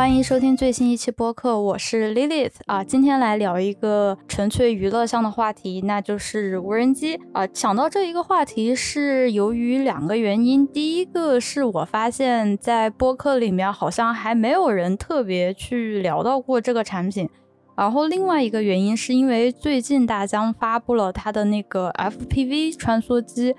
[0.00, 7.46] 欢迎收听最新一期播客，我是 Lilith 啊，今天来聊一个纯粹娱乐向的话题，那就是无人机啊。
[7.52, 17.28] 想到这一个话题是由于两个原因，第一个是我发现，在播客里面好像还没有人特别去聊到过这个产品，
[17.76, 23.54] 然后另外一个原因是因为最近大疆发布了它的那个 FPV 穿梭机。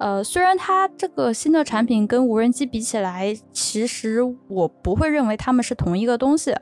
[0.00, 6.54] 呃，虽然它这个新的产品跟无人机比起来，其实我不会认为它们是同一个东西，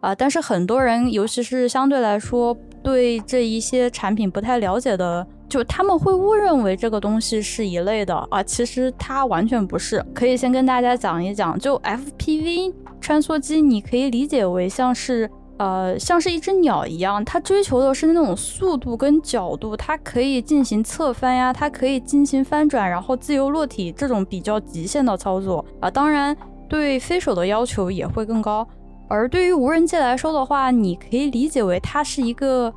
[0.00, 10.02] 啊，但是很多人，尤其是相对来说对这一些产品不太了解的，就他们会误认为这个东西是一类的啊，其实它完全不是。
[10.14, 15.30] 可以先跟大家讲一讲，就 FPV 穿梭机，你可以理解为像是。
[15.60, 25.90] 呃，像是一只鸟一样，它追求的是那种速度跟角度，它可以进行侧翻呀，它可以进行翻转，然后自由落体这种比较极限的操作啊。
[25.90, 26.34] 当然，
[26.66, 28.66] 对飞手的要求也会更高。
[29.06, 32.72] 而对于无人机来说的话，你可以理解为它是一个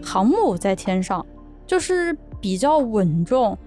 [0.00, 1.26] 航母在天上，
[1.66, 3.58] 就是比较稳重，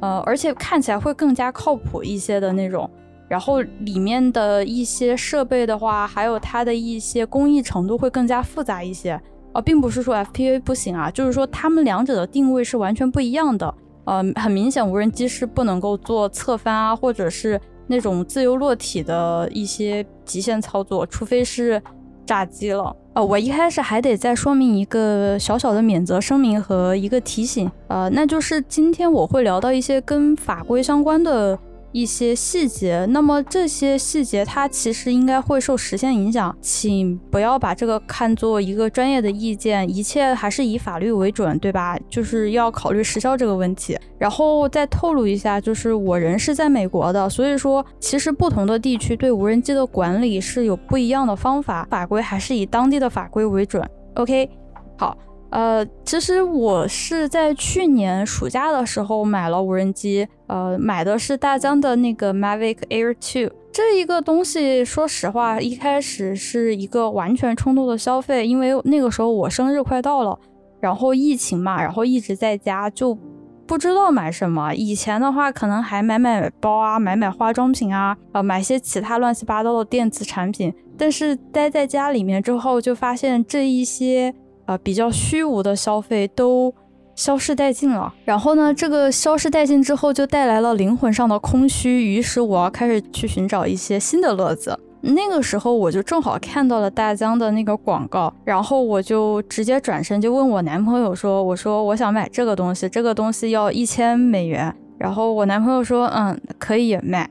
[0.00, 2.88] 呃，而且看起来会更加靠谱一些的那种。
[3.28, 9.20] 然后里面的一些设备的话，还有它的一些工艺程度会更加复杂一些
[9.52, 13.74] 啊，并不是说 FPV 不行啊，就是说它们两者的定位是完全不一样的。
[14.04, 21.82] 呃，很明显，无人机是不能够做侧翻啊，或者是那种自由落体的一些极限操作，除非是
[22.26, 22.94] 炸机了。
[23.14, 31.58] 呃，我一开始还得再说明一个小小的免责声明和一个提醒，呃，那就是今天我会聊到一些跟法规相关的。
[31.94, 41.96] 一些细节，那么这些细节它其实应该会受时限影响，请不要把这个看作一个专业的意见，一切还是以法律为准，对吧？
[42.10, 43.96] 就是要考虑时效这个问题。
[44.18, 53.88] 然后再透露一下，就是我人是在美国的，所以说其实不同的地区对无人机的管理是有不一样的方法，法规还是以当地的法规为准。
[54.16, 54.50] OK，
[54.98, 55.16] 好。
[55.54, 64.84] 呃，其实我是在去年暑假的时候买了无人机，呃，买的是大疆的那个 Mavic Air Two 这一个东西。
[64.84, 70.36] 说实话，一开始是一个完全冲动的消费，因为那个时候我生日快到了，
[70.80, 73.16] 然后疫情嘛，然后一直在家，就
[73.64, 74.74] 不知道买什么。
[74.74, 80.74] 以前的话，可能还买买包啊，买买化妆品啊，呃，买些其他乱七八糟的电子产品。
[80.98, 84.34] 但是待在家里面之后，就发现这一些。
[84.66, 86.74] 啊，比较虚无的消费都
[87.14, 88.12] 消失殆尽了。
[88.24, 92.12] 然后呢，这个消失殆尽之后，就带来了灵魂上的空虚。
[92.12, 94.78] 于是我要开始去寻找一些新的乐子。
[95.02, 107.28] 那个时候，我就正好看到了大疆的那个广告，然后我就直接转身就问我男朋友说：“我说我想买这个东西，这个东西要一千美元。”然后我男朋友说：“嗯，可以买。”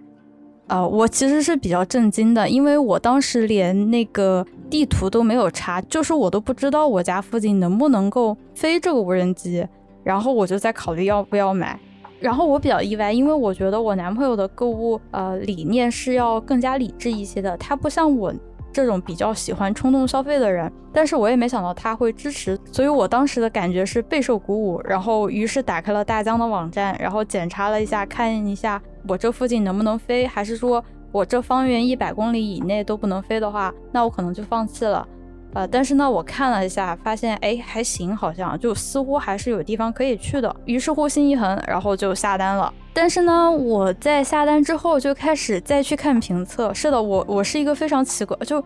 [0.68, 9.68] 呃，我其实是比较震惊的，因为我当时连那个地图都没有查，就是我都不知道我家附近能不能够飞这个无人机，
[10.04, 11.80] 然后我就在考虑要不要买。
[12.20, 18.34] 然后我比较意外，因为我觉得我男朋友的购物呃理念是要更加理智一些的，他不像我
[18.74, 20.70] 这种比较喜欢冲动消费的人。
[20.92, 24.82] 但是我也没想到他会支持，所以我当时的感觉是备受鼓舞。
[24.84, 28.82] 然后于是打开了大疆的网站，然后检查了一下，看一下。
[29.08, 30.26] 我这附近能不能飞？
[30.26, 35.08] 还是说我这方圆一百公里以内都不能飞的话，那我可能就放弃了。
[35.54, 40.56] 呃，但是呢，我看了一下，发现哎还行，好像就似乎还是有地方可以去的。
[40.66, 42.74] 于是乎心一横，然后就下单了。
[42.94, 46.74] 但是呢，我在下单之后就开始再去看评测。
[46.74, 48.64] 是的，我我是一个非常奇怪，就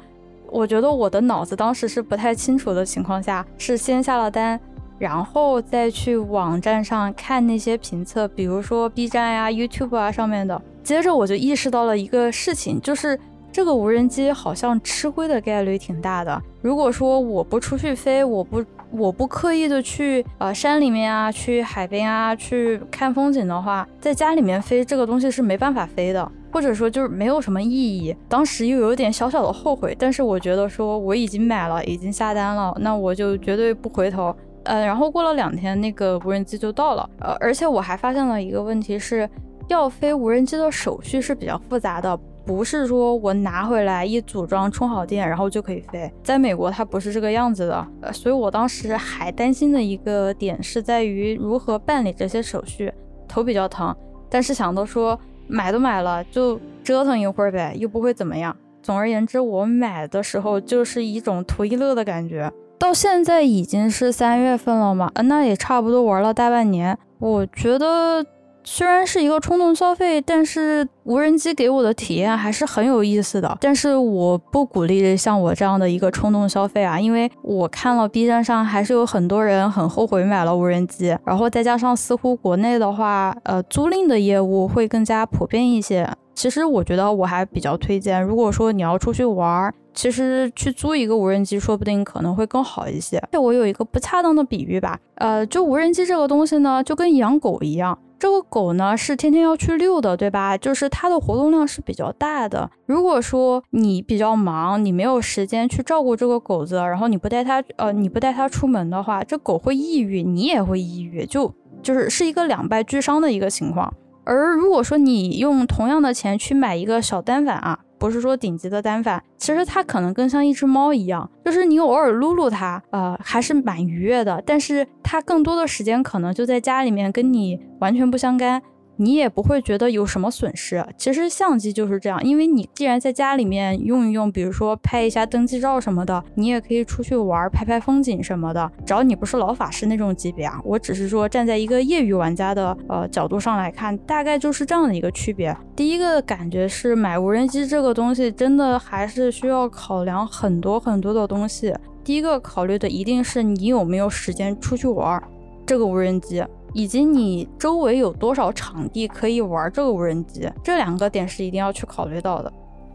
[0.49, 4.59] 我觉得我的脑子当时是不太清楚的情况下，是先下了单。
[4.99, 10.59] 然后再去网站上看那些评测，比如说 B 站呀、YouTube 啊上面的。
[10.83, 13.19] 接着我就意识到了一个事情，就是
[13.51, 16.41] 这个无人机好像吃亏的概率挺大的。
[16.61, 28.15] 如果说我不出去飞，我不我不刻意的去呃山里面啊、去海边啊去看风景的话，在家里面飞这个东西是没办法飞的，或者说就是没有什么意义。
[28.29, 34.35] 当时又有点小小的后悔，但是我觉得说我已经买了，已经下单了，那我就绝对不回头。
[34.63, 37.09] 呃，然后过了两天，那个无人机就到了。
[37.19, 39.29] 呃，而且我还发现了一个问题，是
[39.67, 46.09] 要飞无人机的手续是比较复杂的，不是说我拿回来一组装，充好电，然后就可以飞。
[46.23, 47.87] 在美国，它不是这个样子的。
[47.99, 52.91] 呃，所以我当时还担心的一个点是在于如何办理这些手续，
[53.27, 53.93] 头比较疼。
[54.29, 58.55] 但是想到说买都买了，就折腾一会儿呗，又不会怎么样。
[58.81, 62.49] 总而言之，我买的时候就是一种图一乐的感觉。
[62.79, 66.97] 到现在已经是三月份了嘛，那也差不多玩了大半年。
[67.19, 68.25] 我觉得
[68.69, 73.57] 虽然是一个冲动消费，但是无人机给我的体验还是很有意思的。
[73.61, 86.05] 但是我不鼓励像我这样的一个冲动消费啊，因为我看了 B 站上还是有很多人很后悔买了无人机，然后再加上似乎国内的话，呃，租赁的业务会更加普遍一些。
[86.35, 93.23] 其实我觉得我还比较推荐，如果说你要出去玩，其实去租一个无人机，说不定可能会更好一些。
[93.41, 97.97] 我有一个不恰当的比喻吧，呃，就无人机这个东西呢，就跟养狗一样。
[98.19, 100.57] 这个狗呢是天天要去遛的，对吧？
[100.57, 102.69] 就是它的活动量是比较大的。
[102.85, 113.93] 如果说你比较忙，你没有时间去照顾这个狗子，然后你不带它，呃，你不带它出门的话，这狗会抑郁，你也会抑郁，就就是是一个两败俱伤的一个情况。
[114.23, 117.79] 而如果说你用同样的钱去买一个小单反啊。
[117.97, 124.41] 不是说顶级的单反，其实它可能更像一只猫一样，就是你偶尔撸撸它，呃，还是蛮愉悦的。
[124.45, 128.61] 但是它更多的时间可能就在家里面，跟你完全不相干。
[128.97, 130.85] 你也不会觉得有什么损失。
[130.97, 138.71] 其实相机就是这样，因为你既然在家里面用一用，比如说拍一下登记照什么的，你也可以出去玩儿，拍拍风景什么的。
[138.85, 145.55] 只要你不是老法师那种级别啊，我只是说站在一个业余玩家的呃角度上来看，大概就是这样的一个区别。
[145.75, 151.73] 第一个感觉是买无人机这个东西真的还是需要考量很多很多的东西。
[152.03, 155.23] 第一个考虑的一定是你有没有时间出去玩儿
[155.65, 156.43] 这个无人机。
[156.73, 162.51] 以及你周围有多少场地可以玩这个无人机，这两个点是一定要去考虑到的，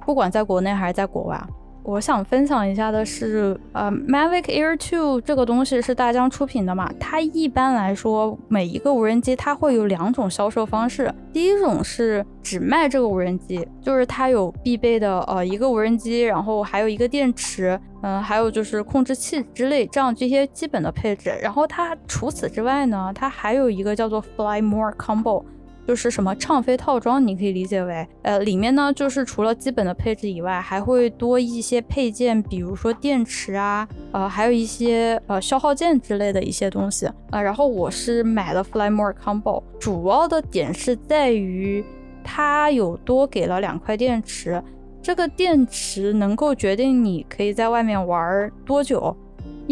[0.07, 1.43] 不管在国内还是在国外。
[1.85, 6.89] 我想分享一下的是，呃，Mavic Air 2这个东西是大疆出品的嘛？
[7.01, 21.37] 它一般来说每一个无人机它会有两种销售方式，第一种是只卖这个无人机，就是它有必备的呃一个无人机，然后还有一个电池，嗯，还有就是控制器之类这样这些基本的配置。
[21.43, 25.43] 然后它除此之外呢，它还有一个叫做 Fly More Combo。
[25.87, 37.43] 就是什么畅飞套装，你可以理解为，呃，里面呢就是除了基本的配置以外，还会多一些配件，比如说电池啊，呃，还有一些呃消耗件之类的一些东西啊。
[37.43, 41.85] 然后我是买了 Fly More Combo，主要的点是在于
[42.23, 44.63] 它有多给了两块电池，
[45.03, 49.17] 这个电池能够决定你可以在外面玩多久。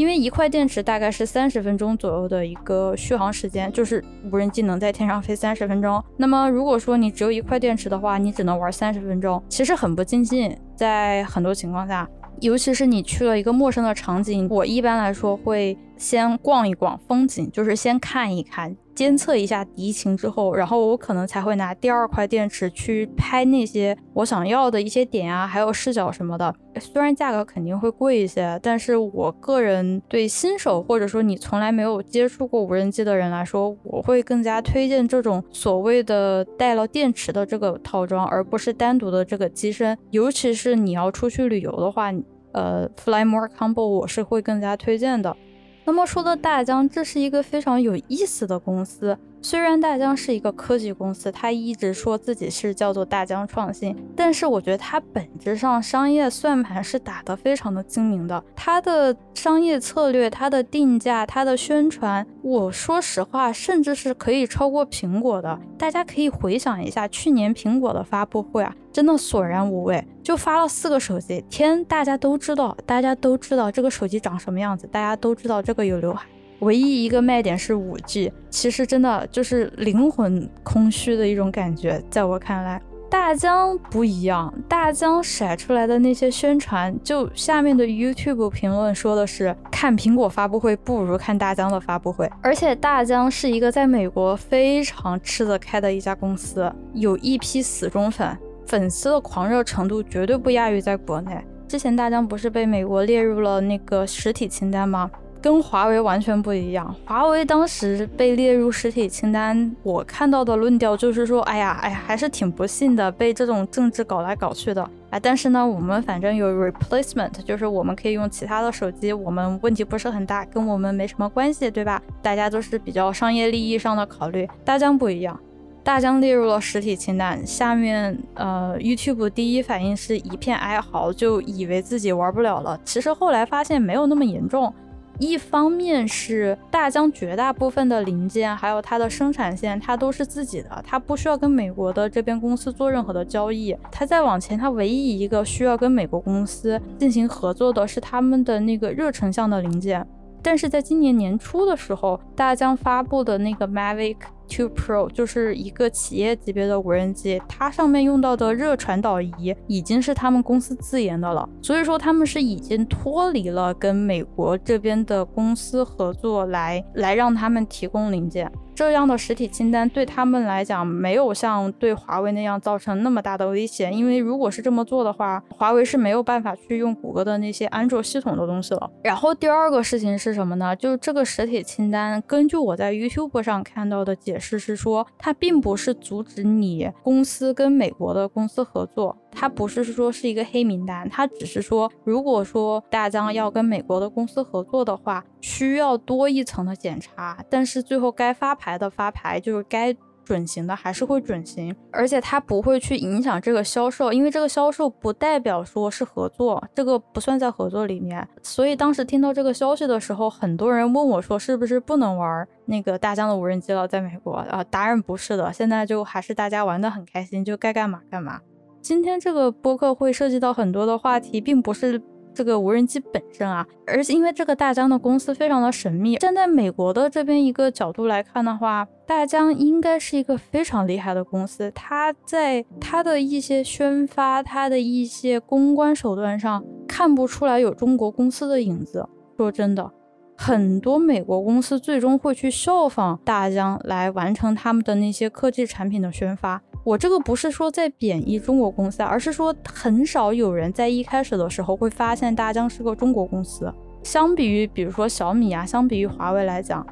[0.00, 4.02] 因为一块电池大概是三十分钟左右的一个续航时间，就是
[4.32, 6.02] 无人机能在天上飞三十分钟。
[6.16, 10.56] 那么如果说你只有一块电池的话，你只能玩三十分钟，其实很不尽兴。
[10.74, 12.08] 在很多情况下，
[12.40, 18.74] 尤其是你去了一个陌生的场景，我一般来说会先逛一逛风景，就是先看一看。
[19.00, 26.54] 监测一下敌情之后，然后我可能才会拿第二块电池去拍那些我想要的一些点啊，还有视角什么的。
[26.78, 39.96] 虽然价格肯定会贵一些，但是我个人对新手或者说你从来没有接触过无人机的人来说，我会更加推荐这种所谓的带了电池的这个套装，而不是单独的这个机身。
[40.10, 42.12] 尤其是你要出去旅游的话，
[42.52, 45.34] 呃，Fly More Combo 我是会更加推荐的。
[45.84, 49.18] 那么说到大疆，这是一个非常有意思的公司。
[49.42, 58.42] 虽然大疆是一个科技公司，它一直说自己是叫做大疆创新，但是我觉得它本质上商业算盘是打得非常的精明的。
[58.54, 65.58] 它的商业策略、它的定价、它的宣传，我说实话，甚至是可以超过苹果的。
[65.78, 71.42] 大家可以回想一下去年苹果的发布会啊，真的索然无味，就发了四个手机。
[71.48, 76.26] 天，大家都知道，大家都知道这个手机长什么样子，大家都知道这个有刘海。
[76.60, 82.02] 唯一一个卖点是五 G，其实真的就是灵魂空虚的一种感觉。
[82.10, 92.30] 在我看来，大疆不一样，大疆甩出来的那些宣传，就下面的 YouTube 评论说的是看苹果发布会不如看大疆的发布会。
[92.42, 98.36] 而且大疆是一个在美国非常吃得开的一家公司，有一批死忠粉，
[98.66, 101.42] 粉丝的狂热程度绝对不亚于在国内。
[101.66, 105.10] 之前大疆不是被美国列入了那个实体清单吗？
[105.42, 106.94] 跟华为完全不一样。
[107.06, 114.88] 华为当时被列入实体清单，我看到的论调就是说，哎呀，哎呀，还是挺不幸的，被这种政治搞来搞去的。
[115.10, 122.00] 哎，但是呢，我们反正有 replacement，就是我们可以用其他的手机，我们问题不是很大，跟我们没什么关系，对吧？
[122.22, 124.48] 大家都是比较商业利益上的考虑。
[124.64, 125.40] 大疆不一样，
[125.82, 132.78] 大疆列入了实体清单，下面呃，YouTube 第一反应是一片哀嚎，就以为自己玩不了了。
[132.84, 134.72] 其实后来发现没有那么严重。
[135.20, 143.76] 一方面是大疆绝大部分的零件，还有它的生产线，它都是自己的，它不需要跟美国的这边公司做任何的交易。
[143.92, 150.06] 它再往前，它唯一一个需要跟美国公司进行合作的是他们的那个热成像的零件。
[150.42, 154.16] 但是在今年年初的时候，大疆发布的那个 Mavic
[154.50, 168.50] Two Pro，就是一个企业级别的无人机，它上面用到的热传导仪已经是他们公司自研的了，所以说他们是已经脱离了跟美国这边的公司合作来来让他们提供零件。
[168.80, 178.90] 这样的实体清单对他们来讲没有像对华为那样造成那么大的威胁，因为如果是这么做的话，华为是没有办法去用谷歌的那些安卓系统的东西了。
[179.04, 180.74] 然后第二个事情是什么呢？
[180.74, 189.14] 就是这个实体清单，根据我在 YouTube 上看到的解释是说，它并不是阻止你公司跟美国的公司合作。
[189.32, 208.26] 它不是说是一个黑名单，它只是说，如果说大疆要跟美国的公司合作的话，需要多一层的检查，但是最后该发牌来的发牌，就是该准行的还是会准行，而且它不会去影响这个销售，因为这个销售不代表说是合作，这个不算在合作里面。
[208.42, 213.88] 所以当时听到这个消息的时候，很多人问我说，是不是不能玩那个大疆的无人机了？
[213.88, 218.40] 在美国啊，答案不是的，现在就还是大家玩的很开心，就该干嘛干嘛。
[218.80, 222.00] 今天这个播客会涉及到很多的话题，并不是
[222.40, 226.16] 这个无人机本身啊，而且因为这个大疆的公司非常的神秘。
[226.16, 239.06] 站在美国的这边一个角度来看的话，大疆应该是一个非常厉害的公司，它在它的一些宣发、它的一些公关手段上看不出来有中国公司的影子。
[239.36, 239.90] 说真的，
[240.34, 246.62] 很多美国公司最终会去效仿大疆来完成他们的那些科技产品的宣发。
[246.82, 253.72] 我这个不是说在贬义中国公司，而是说很少有人在一开始的时候会发现大疆是个中国公司。
[254.02, 256.86] 相比于比如说小米啊，相比于华为来讲，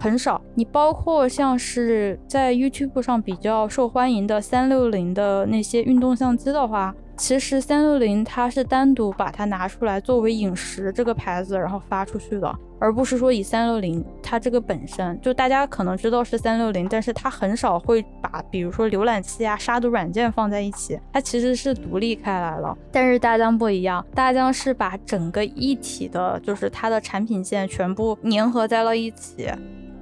[0.00, 0.40] 很少。
[0.54, 6.94] 你包括像是在 YouTube 上比较受欢迎的三六零的那些运动相机的话。
[7.16, 22.76] 其实三六零它是单独把它拿出来作为饮食这个牌子，然后发出去的，而不是说以三六零它这个本身就大家可能知道是三六零，但是它很少会把比如说浏览器啊、杀毒软件放在一起，它其实是独立开来了。
[22.92, 29.48] 但是大疆不一样，大疆是把整个一体的，就是它的产品线全部粘合在了一起。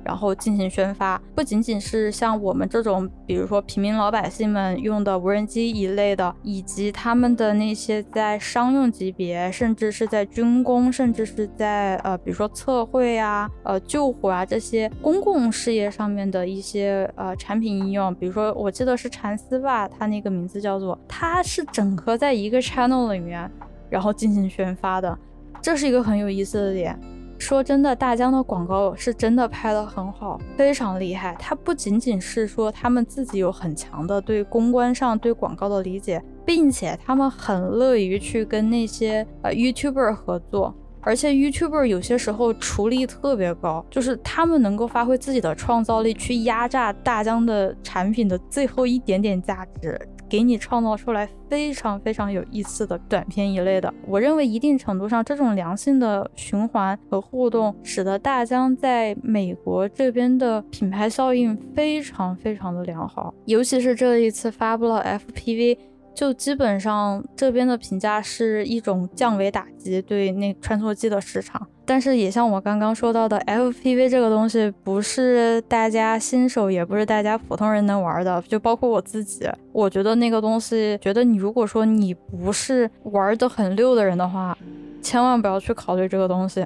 [0.05, 23.51] 然后进行宣发，不仅仅是像我们这种，比如说平民老百姓们用的无人机一类的，以及他们的那些在商用级别，甚至是在军工，甚至是在呃，比如说测绘啊、呃救火啊这些公共事业上面的一些呃产品应用，比如说我记得是蚕丝吧，它那个名字叫做，它是整合在一个 channel 里面，
[23.89, 25.19] 然后进行宣发的，
[25.63, 26.99] 这是一个很有意思的点。
[27.39, 31.37] 说真的，大疆的广告是真的拍得很好，非常厉害。
[31.39, 50.01] 它不仅仅是说他们自己有很强的对公关上对广告的理解，并且他们很乐于去跟那些呃 YouTuber 合作，而且 YouTuber 有些时候厨力特别高，就是他们能够发挥自己的创造力去压榨大疆的产品的最后一点点价值。
[50.29, 65.79] 给你创造出来非常非常有意思的短片一类的，我认为一定程度上这种良性的循环和互动，使得大疆在美国这边的品牌效应非常非常的良好，尤其是这一次发布了 FPV。
[66.15, 84.57] 就基本上这边的评价是一种降维打击对那穿梭机的市场，但是也像我刚刚说到的，FPV 这个东西不是大家新手，也不是大家普通人能玩的，就包括我自己，我觉得那个东西，觉得你如果说你不是玩的很溜的人的话，
[85.03, 86.65] 千万不要去考虑这个东西。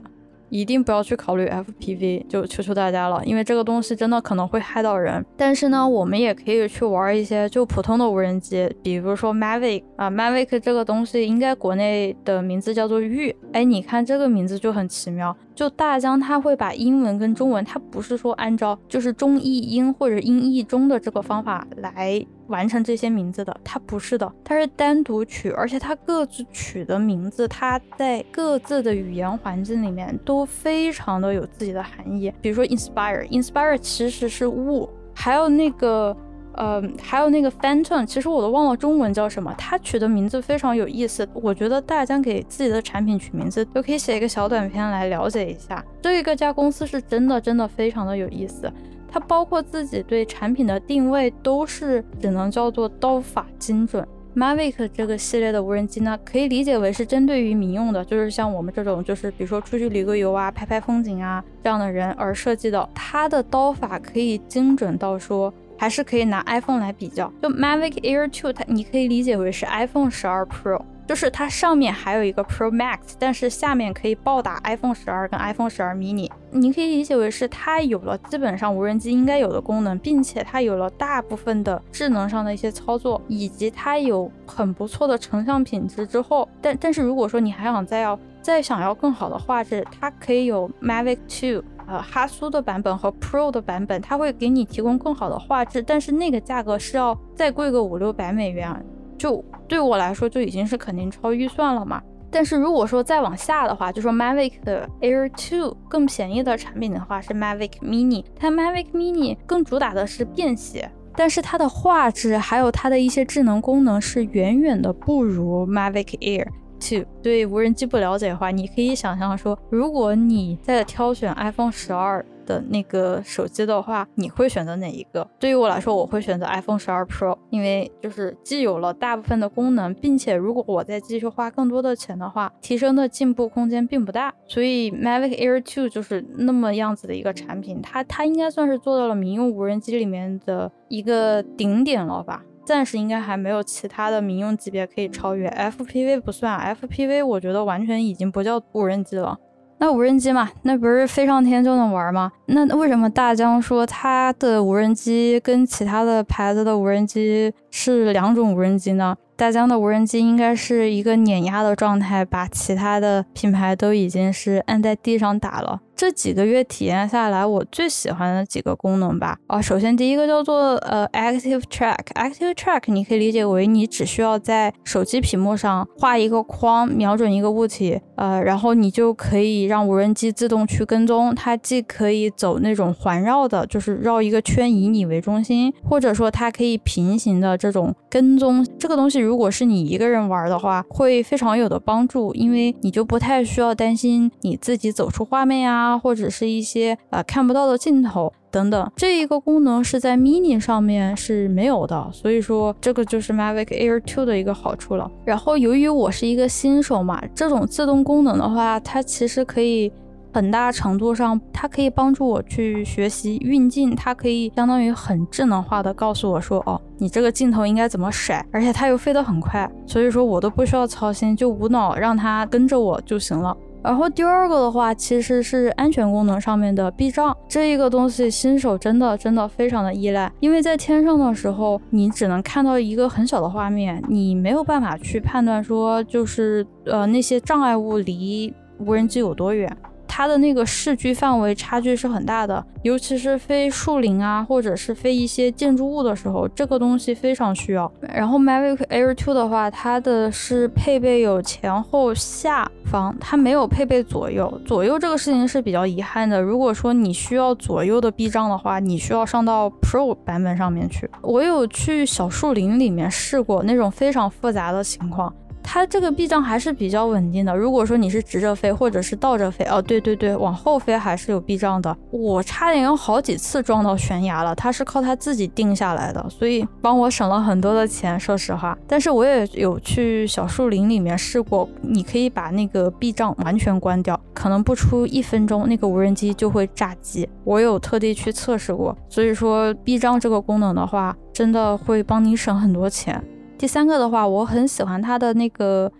[0.51, 5.25] 一定不要去考虑 FPV，就求求大家了，因为这个东西真的可能会害到人。
[5.37, 13.35] 但是呢，我们也可以去玩一些就普通的无人机，比如说 Mavic 啊，Mavic 这个东西应该国内的名字叫做玉。
[13.53, 15.37] 哎，你看这个名字就很奇妙。
[15.59, 32.33] 就大疆，它会把英文跟中文，它不是说按照就是中译英或者英译中的这个方法来完成这些名字的，它不是的，它是单独取，而且它各自取的名字，它在各自的语言环境里面都非常的有自己的含义。
[32.41, 36.17] 比如说 inspire，inspire 其实是物，还有那个。
[36.59, 39.55] 呃，还有那个 Phantom，其实我都忘了中文叫什么。
[39.57, 45.85] 它取的名字非常有意思，我觉得大家给自己的产品取名字都可以写一个小短片来了解一下。
[46.03, 48.69] 这一个家公司是真的真的非常的有意思，
[49.09, 54.05] 它包括自己对产品的定位都是只能叫做刀法精准。
[54.35, 62.89] Mavic 这个系列的无人机呢，可以理解为是针对于民用的，就是像我们这种就是比如说出去旅个游啊、拍拍风景啊这样的人而设计的。
[62.93, 65.55] 它的刀法可以精准到说。
[65.79, 76.29] 还是可以拿 iPhone 来比较，就 Mavic Air 2，它你可以理解为是 iPhone 十二 Pro，就是它上面还有一个 Pro Max，但是下面可以暴打 iPhone 十二跟 iPhone 十二 mini。
[76.51, 98.85] 你可以理解为是它有了基本上无人机应该有的功能，并且它有了大部分的智能上的一些操作，以及它有很不错的成像品质之后，但但是如果说你还想再要再想要更好的画质，它可以有 Mavic Two，呃，哈苏的版本和 Pro 的版本，它会给你提供更好的画质，但是那个价格是要再贵个五六百美元，
[99.17, 102.03] 就对我来说就已经是肯定超预算了嘛。
[102.31, 104.53] 但是如果说再往下的话，就说 Mavic
[105.01, 116.47] Air 2更便宜的产品的话是 Mavic Mini，它 Mavic Mini 更主打的是便携，但是它的画质还有它的一些智能功能是远远的不如 Mavic Air
[116.81, 117.05] to。
[117.23, 122.25] 对无人机不了解的话，你可以想象说，如果你在挑选 iPhone 十二。
[122.49, 125.29] 的那个手机的话，你会选择哪一个？
[125.39, 134.33] 对于我来说，我会选择 iPhone 十二 Pro，因为就是既有了大部分的功能，并且如果我再继续花更多的钱的话，提升的进步空间并不大。
[134.47, 142.43] 所以 Mavic Air 2就是那么样子的一个产品，它它应该算是做到了民用无人机里面的一个顶点了吧？
[142.69, 145.49] 暂时应该还没有其他的民用级别可以超越。
[145.49, 149.39] FPV 不算，FPV 我觉得完全已经不叫无人机了。
[149.79, 152.31] 那无人机嘛，那不是飞上天就能玩吗？
[152.45, 159.17] 那为什么大疆说它的无人机跟其他的牌子的无人机是两种无人机呢？
[159.35, 165.81] 大疆的无人机应该是一个碾压的状态，把其他的品牌都已经是按在地上打了。
[165.99, 169.37] 这几个月体验下来，我最喜欢的几个功能吧。
[169.49, 171.99] 啊，首先第一个叫做呃 Active Track。
[172.15, 181.35] Active Track 你可以理解为你只需要在手机屏幕上画一个框，瞄准一个物体，呃，然后你就可以让无人机自动去跟踪。
[181.35, 188.65] 它既可以走那种环绕的，就是绕一个圈以你为中心，或者说它可以平行的这种跟踪。
[188.79, 195.88] 这个东西如果是你一个人玩的话，会非常有的帮助，因为你就不太需要担心你自己走出画面呀。
[195.88, 205.09] 啊，或者是一些呃看不到的镜头等等，这一个功能是在 Mini 上面是没有的，所以说这个就是 Mavic Air 2的一个好处了。
[205.25, 209.93] 然后由于我是一个新手嘛，这种自动功能的话，它其实可以
[210.33, 223.57] 很大程度上，它可以帮助我去学习运镜，它可以相当于很智能化的告诉我说，哦，你这个镜头应该怎么甩，而且它又飞得很快，所以说我都不需要操心，就无脑让它跟着我就行了。
[223.83, 239.75] 然后第二个的话，其实是安全功能上面的避障，这一个东西新手真的真的非常的依赖，因为在天上的时候，你只能看到一个很小的画面，你没有办法去判断说就是呃那些障碍物离无人机有多远。
[240.09, 247.93] 它的那个视距范围差距是很大的，尤其是飞树林啊，或者是飞一些建筑物的时候，这个东西非常需要。
[248.01, 254.61] 然后 Mavic Air 2的话，它的是配备有前后下方，它没有配备左右。
[254.65, 256.41] 左右这个事情是比较遗憾的。
[256.41, 261.09] 如果说你需要左右的避障的话，你需要上到 Pro 版本上面去。
[261.23, 265.33] 我有去小树林里面试过那种非常复杂的情况。
[265.71, 267.55] 它这个避障还是比较稳定的。
[267.55, 271.95] 如果说你是直着飞或者是倒着飞，哦，对对对，往后飞还是有避障的。
[272.11, 278.19] 我差点有好几次撞到悬崖了，它是靠它自己定下来的，所以帮我省了很多的钱。
[278.19, 287.29] 说实话，但是我也有去小树林里面试过，你可以把那个避障完全关掉，可能不出一分钟，那个无人机就会炸机。
[287.45, 293.23] 我有特地去测试过，所以说避障这个功能的话，真的会帮你省很多钱。
[293.59, 295.91] 第三个的话，我很喜欢它的那个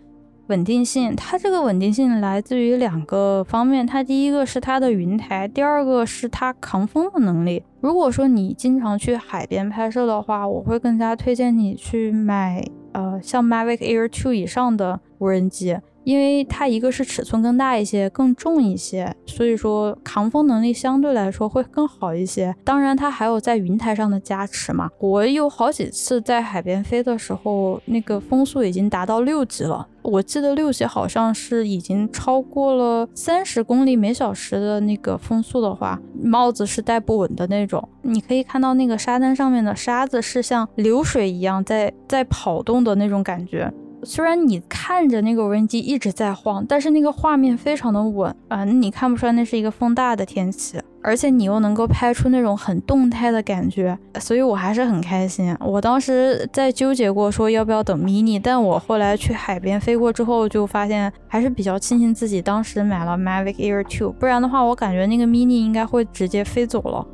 [0.47, 1.13] 稳定性。
[1.13, 7.61] 它这个稳定性来自于两个方面，它第一个是它的云台，第二个是它抗风的能力。
[7.81, 15.77] 如果说你经常去海边拍摄的话，我会更加推荐你去买呃像 Mavic Air 2以上的无人机。
[16.09, 22.55] 因为它一个是尺寸更大一些，更重一些，所以说抗风能力相对来说会更好一些。
[22.63, 24.89] 当然，它还有在云台上的加持嘛。
[24.97, 29.87] 我有好几次在海边飞的时候，那个风速已经达到六级了。
[30.01, 37.87] 我记得六级好像是已经超过了三十公里每小时的那个风速的话，帽子是戴不稳的那种。
[38.01, 43.71] 你可以看到那个沙滩上面的沙子是像流水一样在在跑动的那种感觉。
[44.03, 55.55] 虽然你看着那个无人机一直在晃，但是那个画面非常的稳啊，你看不出来那是一个风大的天气，而且你又能够拍出那种很动态的感觉，所以我还是很开心。
[55.59, 67.05] 我当时在纠结过说要不要等 mini，但我后来去海边飞过之后，就发现还是比较庆幸自己当时买了 Mavic Air 2，不然的话我感觉那个 mini 应该会直接飞走了。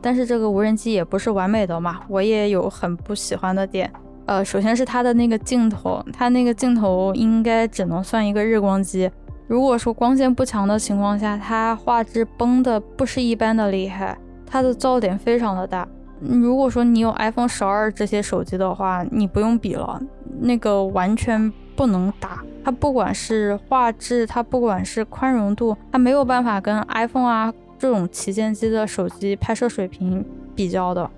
[0.00, 3.90] 但是这个无人机也不是完美的嘛，我也有很不喜欢的点。
[4.26, 9.10] 呃，首先是它的那个镜头，它那个镜头应该只能算一个日光机，
[9.46, 15.86] 如果说光线不强的情况下，它画质崩的不是一般的厉害，它的噪点非常的大。
[16.20, 20.00] 如果说你有 iPhone 十二这些手机的话，你不用比了，
[20.40, 22.42] 那个完全不能打。
[22.64, 31.10] 它不管是画质，它不管是宽容度，它没有办法跟 iPhone 啊这种旗舰机的手机拍摄水平比较的，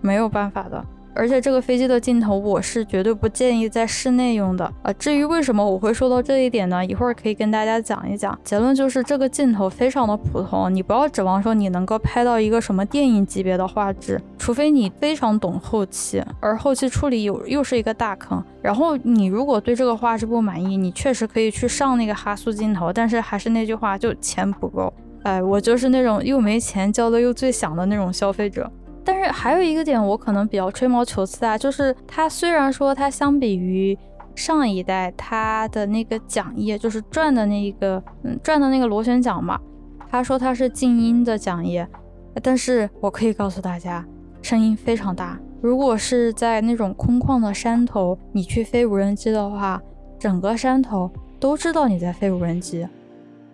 [0.00, 0.82] 没有办法的。
[1.16, 4.92] 而且这个飞机的镜头，我是绝对不建议在室内用的啊。
[4.92, 6.84] 至于为什么我会说到这一点呢？
[6.84, 8.38] 一会儿可以跟大家讲一讲。
[8.44, 18.42] 结论就是这个镜头非常的普通，你不要指望说你能够拍到一个什么电影级别的画质，除非你非常懂后期，而后期处理有又是一个大坑。
[18.60, 24.92] 然后你如果对这个画质不满意，你确实可以去上那个哈苏镜头，但是还是那句话，就钱不够。
[25.22, 28.70] 哎，我就是那种又没钱交的又最想的那种消费者。
[29.06, 33.96] 但是还有一个点，我可能比较吹毛求疵啊，就是它虽然说它相比于
[34.34, 39.60] 上一代，它的那个桨叶就是转的那一个，嗯，转的那个螺旋桨嘛，
[40.10, 41.88] 他说它是静音的桨叶，
[42.42, 44.04] 但是我可以告诉大家，
[44.42, 45.38] 声音非常大。
[45.62, 49.80] 如果是在那种空旷的山头，你去飞无人机的话，
[50.18, 52.86] 整个山头都知道你在飞无人机，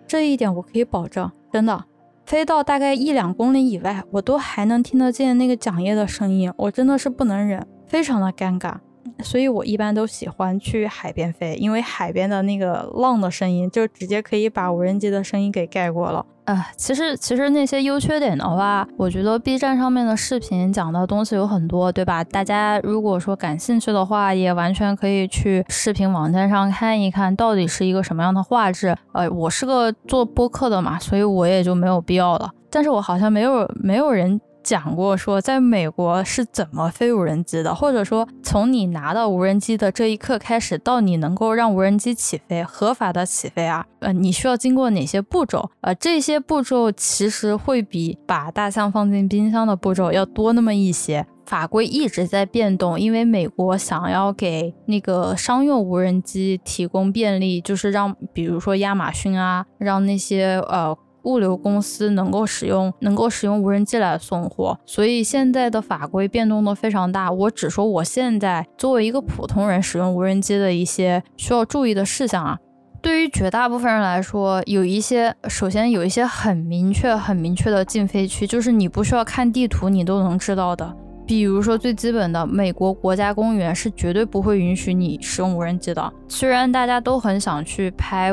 [0.07, 1.85] 这一点我可以保证，真的。
[2.25, 8.75] 飞到大概一两公里以外，我都还能听得见那个桨叶的声音，我真的是不能忍，非常的尴尬。
[9.19, 16.25] 所以我一般都喜欢去海边飞，因为海边的那个浪的声音就直接可以把无人机的声音给盖过了。
[16.45, 22.21] 呃，其实其实那些优缺点的话，我觉得 B 站上面的视频讲的东西有很多，对吧？
[22.21, 28.93] 大家如果说感兴趣的话，也完全可以去视频网站上看一看到底是一个什么样的画质。
[29.13, 32.51] 呃，我是个做播客的嘛，所以我也就没有必要了。
[32.69, 34.41] 但是我好像没有没有人。
[34.63, 45.69] 讲过说，在美国是怎么飞无人机的，或者说从你拿到无人机的这一刻开始，到你能够让无人机起飞，合法的起飞啊，呃，你需要经过哪些步骤？
[45.81, 51.25] 呃，这些步骤其实会比把大象放进冰箱的步骤要多那么一些。
[51.45, 60.97] 法规一直在变动，因为美国想要给那个商用无人机提供便利，就是让比如说亚马逊啊，让那些呃。
[61.23, 67.31] 物流公司能够使用能够使用无人机来送货，所以现在的法规变动都非常大。
[67.31, 72.57] 我只说我现在作为一个普通人使用无人机的一些需要注意的事项啊。
[73.01, 80.95] 对于绝大部分人来说，有一些首先有一些很明确、很明确的禁飞区，就是你不需要看地图你都能知道的。
[81.25, 86.13] 比如说最基本的，美国国家公园是绝对不会允许你使用无人机的。
[86.27, 88.31] 虽然大家都很想去拍。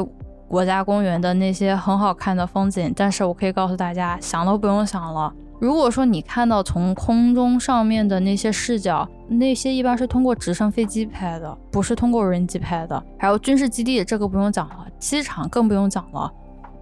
[0.50, 5.32] 国家公园的那些很好看的风景，但是我可以告诉大家，想都不用想了。
[5.60, 13.00] 如果说你看到从空中上面的那些视角，那些一般是通过直升飞机拍的，不是通过无人机拍的。
[13.16, 16.32] 还有军事基地，这个不用讲了，机场更不用讲了，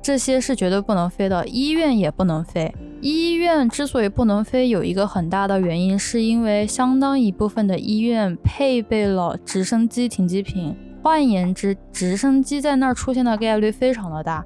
[0.00, 1.46] 这些是绝对不能飞的。
[1.46, 2.74] 医院也不能飞。
[3.02, 10.74] 医院之所以不能飞，有一个很大的原因，是因为相当一部分的医院配备了直升机停机坪。
[11.08, 14.44] 换言之，直升机在那儿出现的概率非常的大，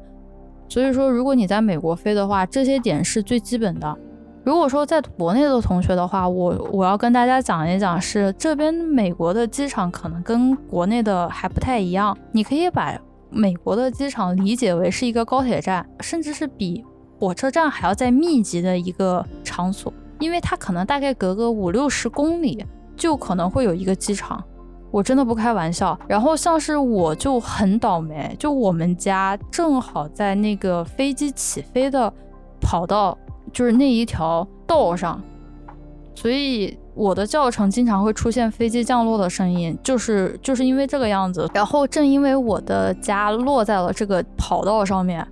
[0.69, 3.99] 所以说，如果你在美国飞的话，这些点是最基本的。
[4.45, 12.17] 如果说在国内的同学的话，我我要跟大家讲一讲，是这边美国的机场可能跟国内的还不太一样。
[12.31, 12.97] 你可以把
[13.29, 16.85] 美国的机场理解为是一个高铁站，甚至是比
[17.19, 22.65] 火车站还要再密集的一个场所，因为它可能大概隔个五六十公里
[22.97, 24.41] 就可能会有一个机场。
[24.93, 32.13] 我真的不开玩笑，然后像是我就很倒霉，就我们家正好在那个飞机起飞的
[32.61, 33.17] 跑道，
[33.53, 35.21] 就是那一条道上，
[36.15, 41.51] 所以我的教程经常会出现飞机降落的声音，就是就是因为这个样子。
[41.55, 45.27] 然后正因为我的家落在了这个跑道上面。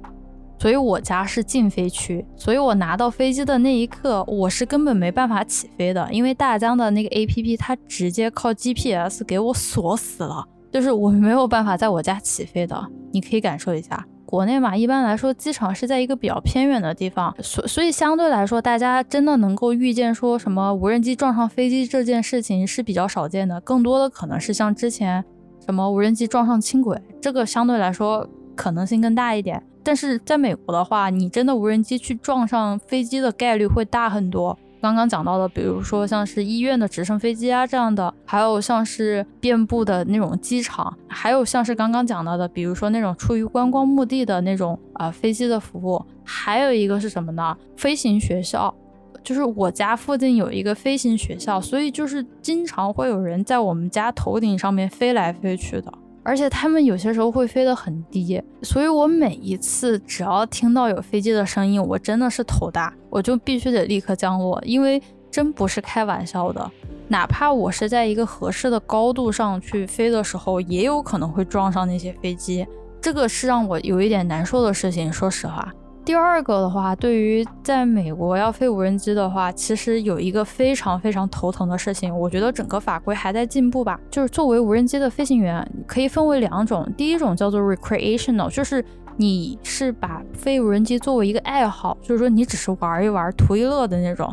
[0.60, 12.78] 所以我家是禁飞区，所以我拿到飞机的那一刻，我是根本没办法起飞的，因为大疆的那个 A P P 它直接靠 G P S 给我锁死了，就是我没有办法在我家起飞的。
[13.10, 25.24] 你可以感受一下，国内嘛，一般来说机场是在一个比较偏远的地方，所所以相对来说，大家真的能够预见说什么无人机撞上飞机这件事情是比较少见的，更多的可能是像之前
[25.64, 29.62] 什么无人机撞上轻轨，这个相对来说可能性更大一点。
[29.82, 34.58] 但是在美国的话，你真的无人机去撞上飞机的概率会大很多。
[34.82, 46.02] 刚刚讲到的，比如说像是医院的直升飞机啊这样的，还有像是遍布的那种机场，还有像是刚刚讲到的，比如说那种出于观光目的的那种啊飞机的服务。
[46.24, 47.54] 还有一个是什么呢？
[47.76, 48.74] 飞行学校，
[49.22, 55.92] 就是我家附近有一个飞行学校，所以就是经常会有人在我们家头顶上面飞来飞去的。
[56.22, 66.70] 而且它们有些时候会飞得很低，所以我每一次只要听到有飞机的声音，我真的是头大，我就必须得立刻降落，因为真不是开玩笑的。
[67.08, 72.66] 哪怕我是在一个合适的高度上去飞的时候，也有可能会撞上那些飞机，
[73.00, 75.12] 这个是让我有一点难受的事情。
[75.12, 75.72] 说实话，
[76.10, 83.96] 第二个的话，对于在美国要飞无人机的话，其实有一个非常非常头疼的事情，我觉得整个法规还在进步吧。
[84.10, 88.84] 就是作为无人机的飞行员，可以分为两种，第一种叫做 recreational，就是
[89.18, 94.28] 你是把飞无人机作为一个爱好，就是说你只是玩一玩、图一乐的那种；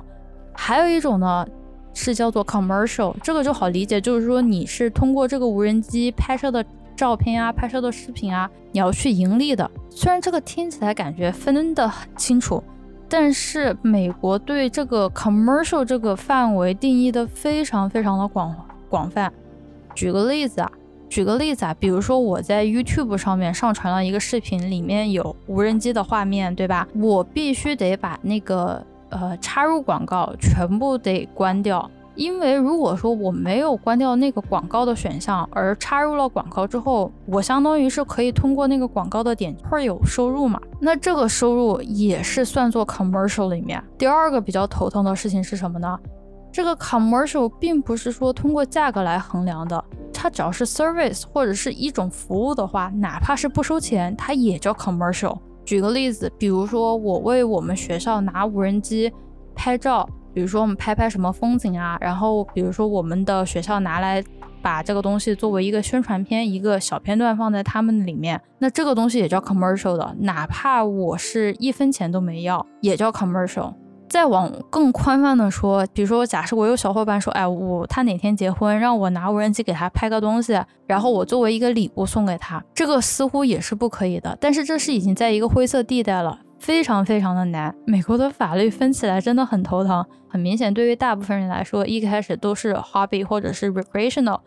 [0.54, 1.46] 还有一种呢。
[2.00, 6.64] 是叫做 commercial，这个就好理解，就是说你是通过这个无人机拍摄的
[6.98, 9.70] 照片啊、拍摄的视频啊，你要去盈利的。
[9.90, 12.62] 虽然这个听起来感觉分得很清楚，
[13.08, 18.54] 但是美国对这个 commercial 这个范围定义的非常非常的广
[18.90, 19.32] 广泛。
[19.96, 20.72] 举个例子啊，
[21.08, 26.88] 举个例子啊，比如说我在 YouTube 上面上传了一个视频，里面有无人机的画面，对吧？
[26.96, 28.84] 我必须得把那个。
[29.10, 40.60] 呃，插入广告全部得关掉，因为如果说我没有关掉那个广告的选项，而插入了广告之后，我相当于是可以通过那个广告的点会有收入嘛？
[40.82, 43.82] 那这个收入也是算作 commercial 里面。
[44.00, 45.98] 第二个比较头疼的事情是什么呢？
[46.52, 55.38] 这个 commercial 并不是说通过价格来衡量的，它只要是 service 或者是一种服务的话，哪怕是不收钱，它也叫 commercial。
[55.64, 59.14] 举个例子，比如说我为我们学校拿无人机
[59.54, 64.24] 拍照，比如说我们拍拍什么风景啊，然后比如说我们的学校拿来
[64.62, 73.74] 把这个东西作为一个宣传片，一个小片段放在他们里面，那这个东西也叫 commercial 的，哪怕我是一分钱都没要，也叫 commercial。
[74.08, 84.38] 再往更宽泛的说，比如说，假设我有小伙伴说，哎，我他哪天结婚，让我拿无人机给他拍个东西，然后我作为一个礼物送给他，这个似乎也是不可以的。
[84.40, 87.74] 但是这是已经在一个灰色地带了，非常非常的难。
[87.86, 90.06] 美国的法律分起来真的很头疼。
[90.30, 94.40] 很明显，对于大部分人来说，一开始都是 hobby 或者是 recreational，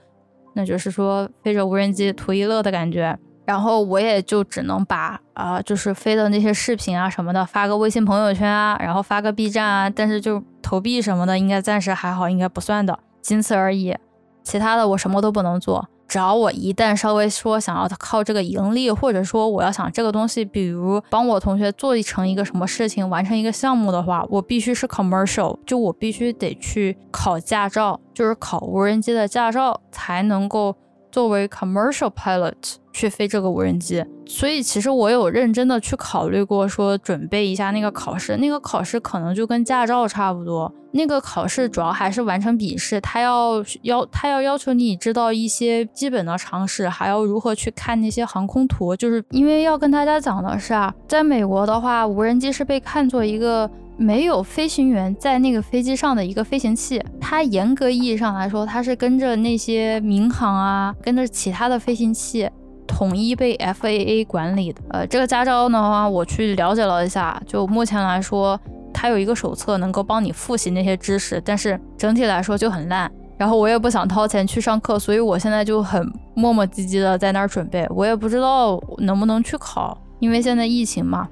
[0.55, 3.19] 那就是说飞着无人机图一乐的感觉。
[3.47, 13.97] 然后我也就只能把啊，就是飞的那些视频啊什么的发个微信朋友圈啊，然后发个 B 站啊，但是就投币什么的应该暂时还好，应该不算的，仅此而已。
[14.43, 15.89] 其他的我什么都不能做。
[16.11, 30.75] 只要我一旦稍微说想要靠这个盈利，或者说我要想这个东西，比如帮我同学做成一个什么事情，完成一个项目的话，我必须是 commercial，就我必须得去考驾照，就是考无人机的驾照才能够。
[31.11, 32.55] 作为 commercial pilot
[32.93, 38.37] 去飞这个无人机，所以其实我有认真的去考虑过，说准备一下那个考试。
[38.37, 40.73] 那个考试可能就跟驾照差不多。
[40.93, 48.97] 那个考试主要还是完成笔试，他要要他要要求你知道一些基本的常识，还要如何去看那些航空图。
[48.97, 53.71] 就是因为要跟大家讲的是啊，在美国的话，无人机是被看作一个。
[54.01, 62.49] 没有飞行员在那个飞机上的一个飞行器，它严格意义上来说，它是跟着那些民航啊，跟着其他的飞行器
[62.87, 64.81] 统一被 FAA 管理的。
[64.89, 68.59] 呃，这个驾照的话，我去了解了一下，就目前来说，
[68.91, 73.11] 它有一个手册能够帮你复习那些知识，但是整体来说就很烂。
[73.37, 81.29] 然后我也不想掏钱去上课，所以我现在就很磨磨唧唧的在那儿准备，我也不知道能不能去考，因为现在疫情嘛。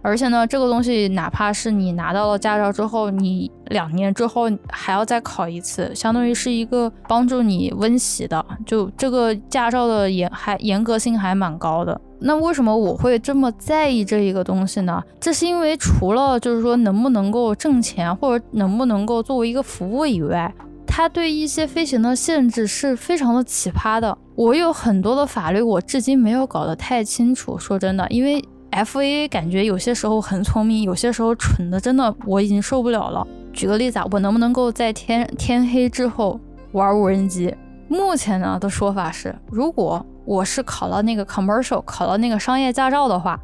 [0.00, 8.44] 而且呢，这个东西哪怕是你拿到了驾照之后，你两年之后还要再考一次，相当于是一个帮助你温习的。
[8.64, 12.00] 就这个驾照的严还严格性还蛮高的。
[12.20, 15.02] 那为什么我会这么在意这一个东西呢？
[15.20, 20.52] 这是因为除了就是说能不能够挣钱，或者能不能够作为一个服务以外，
[20.86, 24.16] 它对一些飞行的限制是非常的奇葩的。
[24.36, 27.58] 我有很多的法律，我至今没有搞得太清楚。
[27.58, 28.42] 说真的，因为。
[28.70, 33.26] F A A 感觉有些时候很聪明，有些时候蠢的，真的我已经受不了了。
[33.52, 36.38] 举个例子啊，我能不能够在天天黑之后
[36.72, 37.54] 玩无人机？
[37.88, 43.40] 目前呢的说法是，如果我是考了那个 commercial，考了那个商业驾照的话，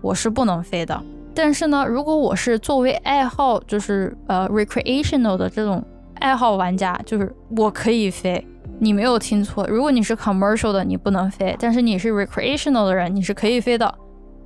[0.00, 1.02] 我是不能飞的。
[1.34, 5.84] 但是呢，如果我是作为爱好，就是呃 recreational 的这种
[6.20, 8.46] 爱好玩家，就是我可以飞。
[8.78, 13.92] 你没有听错，如果你是 commercial 的，你不能飞；但是你是 recreational 的人，你是可以飞的。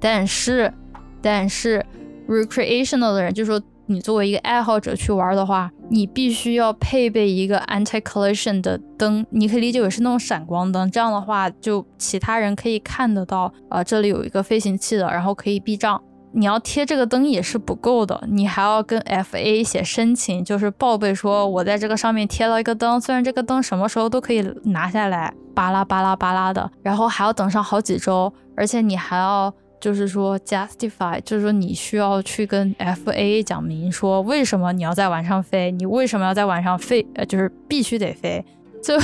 [0.03, 0.75] 但是，
[1.23, 1.87] 但是
[2.29, 10.91] ，recreational 的人，就说你作为一个爱好者去玩的话，你必须要配备一个 anti-collision 的灯，你可以理解为是那种闪光灯。
[10.91, 16.03] 这样的话，就其他人可以看得到，啊，这里有一个飞行器的，然后可以避障。
[16.35, 29.53] 你要贴这个灯也是不够的，你还要跟 FA 写申请，就是报备说我在这个上面贴了一个灯，虽然这个灯什么时候都可以拿下来，巴拉巴拉巴拉的，然后还要等上好几周，而且你还要
[29.83, 38.45] 就是说 justify，就是说你需要去跟 FAA 讲明说为什么你要在晚上飞，你为什么要在晚上飞，呃，就是必须得飞，
[38.81, 38.95] 就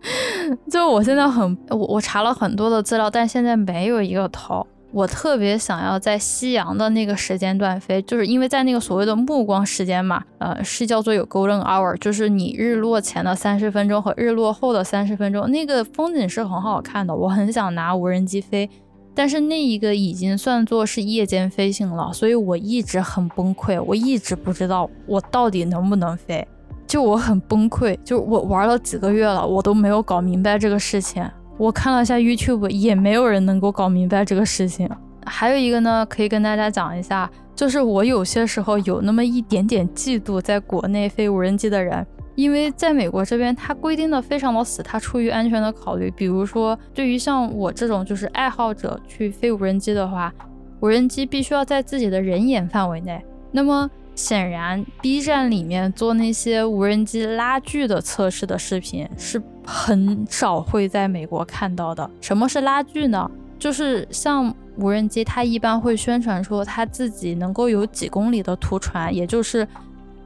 [0.72, 4.66] 就我现在很我我查了很多的资料，但现在没有一个头。
[4.92, 17.12] 我特别想要在夕阳的那个时间段飞，就是因为在那个所谓的暮光时间嘛，呃，是叫做有 golden hour，就是你日落前的三十分钟和日落后的三十分钟，那个风景是很好看的。
[17.12, 18.70] 我很想拿无人机飞，
[19.14, 26.46] 但是那一个已经算作是夜间飞行了，所以我一直很崩溃，我一直不知道我到底能不能飞，
[26.86, 31.24] 就我很崩溃，就我玩了几个月了，我都没有搞明白这个事情。
[31.56, 34.90] 我看了一下 YouTube，也没有人能够搞明白这个事情。
[35.24, 50.32] 还有一个呢，可以跟大家讲一下，就是我有些时候有那么一点点嫉妒在国内飞无人机的人，因为在美国这边，它规定的非常的死，它出于安全的考虑，比如说对于像我这种就是爱好者去飞无人机的话，
[50.80, 53.24] 无人机必须要在自己的人眼范围内。
[53.52, 62.08] 那么显然，B 站里面做那些无人机拉锯的测试的视频是很少会在美国看到的。
[62.20, 63.30] 什么是拉锯呢？
[63.58, 69.66] 就是像无人机，它一般会宣传说它自己能够有几公里的图传，也就是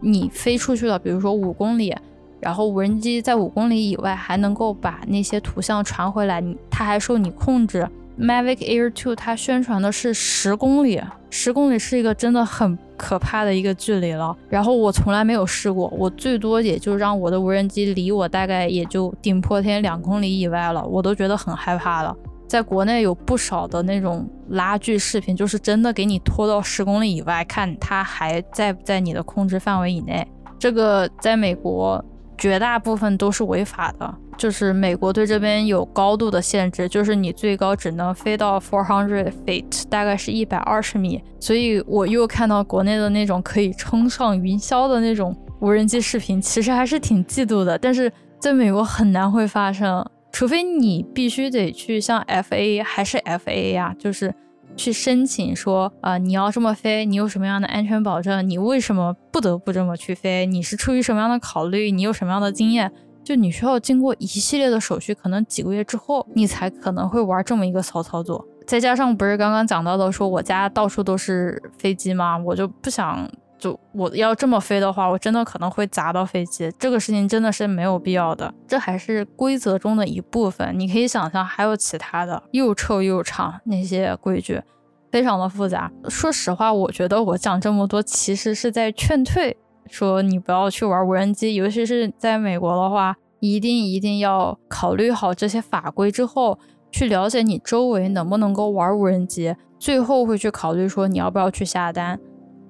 [0.01, 1.95] 你飞出去了，比如说五公里，
[2.41, 7.89] 然后无人机在五公里以外还能够把那些图像传回来，它还受你控制。
[8.19, 14.37] Mavic Air 2它宣传的是十公里，十公里是一个真的很可怕的一个距离了。
[14.49, 22.17] 然后我从来没有试过，我最多也就让我的无人机离我大概也就顶破天两公里以外了，我都觉得很害怕了。
[22.49, 30.27] 在国内有不少的那种拉锯视频，就是真的给你拖到十公里以外，看它还在不在你的控制范围以内。
[30.59, 32.05] 这个在美国。
[32.41, 41.21] 绝大部分都是违法的，就是美国对这边有高度的限制，就是你最高只能飞到 four hundred feet，大概是一百二十米。
[41.41, 47.77] 所以我又看到国内的那种可以冲上云霄的那种无人机视频，其实还是挺嫉妒的。
[47.77, 48.09] 但是
[48.39, 54.35] 在美国很难会发生，除非你必须得去像 FA 还是 FA 呀，就是。
[54.77, 58.49] 去申请说，啊，你要这么飞，你有什么样的安全保证？
[58.49, 60.47] 你为什么不得不这么去飞？
[60.47, 61.91] 你是出于什么样的考虑？
[61.91, 62.93] 你有什么样的经验？
[63.25, 68.47] 就你需要经过一系列的手续，可能几个月之后，你才可能会玩这么一个骚操作。
[68.69, 72.39] 再加上不是刚刚讲到的，说我家到处都是飞机吗？
[72.39, 73.29] 我就不想。
[73.59, 76.73] 就我要这么飞的话，我真的可能会砸到飞机。
[76.79, 80.79] 这个事情真的是没有必要的，这还是规则中的一部分。
[80.79, 84.63] 你可以想象还有其他的又臭又长那些规矩，
[85.11, 85.91] 非常的复杂。
[86.09, 89.57] 说实话，我觉得我讲这么多其实是在劝退，
[89.89, 96.59] 说你不要去玩无人机，尤其是在美国的话，一定一定要考虑好这些法规之后，
[96.93, 102.21] 去了解你周围能不能够玩无人机，最后会去考虑说你要不要去下单。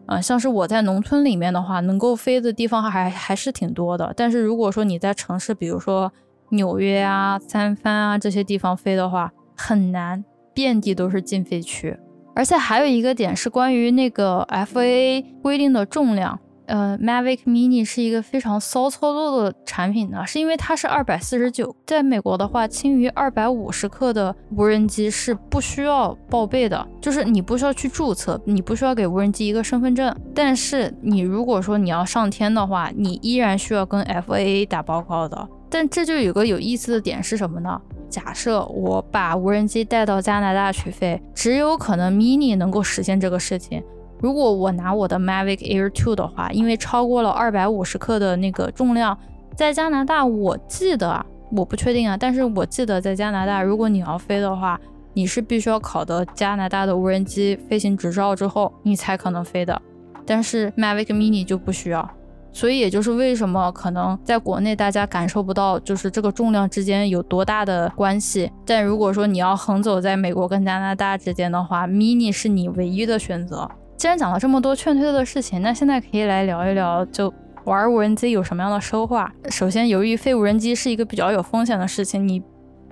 [0.09, 4.11] 啊，像是我在农村里面的话，能够飞的地方还还是挺多的。
[4.16, 6.11] 但是如果说你在城市，比如说
[6.49, 11.94] 纽约啊、三藩啊这些地方飞的话，很难，遍地都是禁飞区。
[12.35, 16.40] 而且还有一个点是关于那个 FAA 规定的重量。
[16.68, 35.48] 呃，Mavic Mini 是一个非常骚操作的产品呢，是因为它是二百四十九，在美国的话，轻于二百五十克的无人机是不需要报备的，就是你不需要去注册，你不需要给无人机一个身份证，但是你如果说你要上天的话，你依然需要跟 FAA 打报告的。
[35.70, 37.81] 但这就有个有意思的点是什么呢？
[38.11, 43.83] 假设我把无人机带到加拿大去飞，只有可能 Mini 能够实现这个事情。
[44.20, 49.16] 如果我拿我的 Mavic Air 2的话，因为超过了二百五十克的那个重量，
[49.54, 54.81] 在加拿大我记得我不确定啊，但是我记得在加拿大，如果你要飞的话，
[55.14, 59.81] 你是必须要考得加拿大的无人机飞行执照之后，你才可能飞的。
[60.26, 62.09] 但是 Mavic Mini 就不需要，
[62.52, 68.50] 所以也就是为什么可能在国内大家感受不到就是这个重量之间有多大的关系。
[68.66, 73.68] 但如果说你要横走在美国跟加拿大之间的话，Mini 是你唯一的选择。
[73.99, 77.34] 既然讲了这么多劝退的事情，那现在可以来聊一聊，就
[77.64, 79.28] 玩无人机有什么样的收获。
[79.51, 82.40] 首先，由于飞无人机是一个比较有风险的事情，你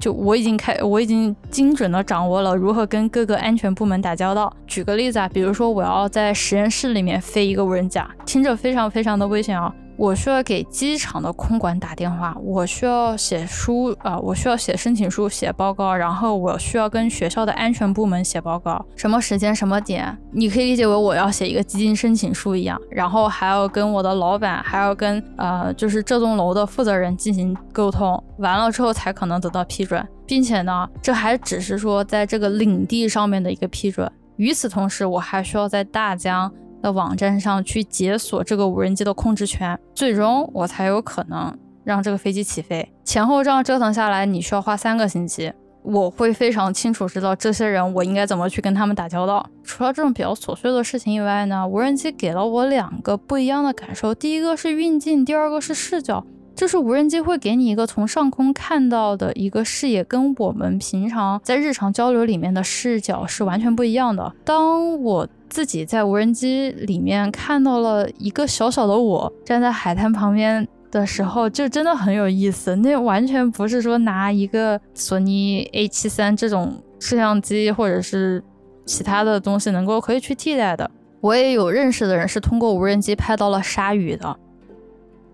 [0.00, 4.52] 就我已经开，我已经精准的掌握了如何跟各个安全部门打交道。
[4.66, 9.72] 举个例子啊，比如说我要在实验室里面飞一个无人机，听着非常非常的危险啊。
[9.96, 36.52] 我需要给机场的空管打电话，我需要写书啊，我需要写申请书、写报告，然后我需要跟学校的安全部门写报告，什么时间、什么点，你可以理解为我要写一个基金申请书一样，然后还要跟我的老板，还要跟呃，就是这栋楼的负责人进行沟通，完了之后才可能得到批准，并且呢，这还只是说在这个领地上面的一个批准，与此同时，我还需要在大疆。
[36.86, 42.88] 的网站上去解锁这个无人机的控制权，最终我才有可能让这个飞机起飞。
[43.04, 45.52] 前后这样折腾下来，你需要花三个星期。
[45.82, 49.44] 我会非常清楚知道这些人我应该怎么去跟他们打交道。
[49.64, 54.14] 除了这种比较琐碎的事情以外呢，无人机给了我两个不一样的感受。
[54.14, 56.24] 第一个是运镜，第二个是视角。
[56.54, 64.34] 就是无人机会给你一个从上空看到的一个视野，跟我们平常在日常交流里面的视角是完全不一样的。
[64.42, 72.74] 当我自己在无人机里面看到了一个小小的我站在海滩旁边的时候，就真的很有意思。
[72.76, 78.42] 那完全不是说拿一个索尼 A 七三这种摄像机或者是
[78.84, 80.90] 其他的东西能够可以去替代的。
[81.20, 84.36] 我也有认识的人是通过无人机拍到了鲨鱼的。